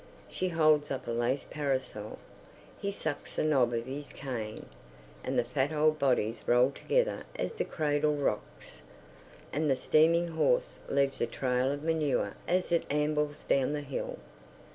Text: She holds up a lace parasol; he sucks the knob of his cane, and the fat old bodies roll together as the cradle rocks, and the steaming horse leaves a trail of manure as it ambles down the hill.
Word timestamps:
She 0.31 0.47
holds 0.49 0.89
up 0.89 1.05
a 1.05 1.11
lace 1.11 1.45
parasol; 1.47 2.17
he 2.81 2.89
sucks 2.89 3.35
the 3.35 3.43
knob 3.43 3.71
of 3.71 3.85
his 3.85 4.11
cane, 4.11 4.65
and 5.23 5.37
the 5.37 5.43
fat 5.43 5.71
old 5.71 5.99
bodies 5.99 6.41
roll 6.47 6.71
together 6.71 7.21
as 7.35 7.53
the 7.53 7.65
cradle 7.65 8.15
rocks, 8.15 8.81
and 9.53 9.69
the 9.69 9.75
steaming 9.75 10.29
horse 10.29 10.79
leaves 10.89 11.21
a 11.21 11.27
trail 11.27 11.71
of 11.71 11.83
manure 11.83 12.33
as 12.47 12.71
it 12.71 12.87
ambles 12.91 13.43
down 13.43 13.73
the 13.73 13.81
hill. 13.81 14.17